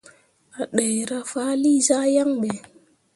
[0.61, 2.49] A ɗeera faali zah yaŋ ɓe.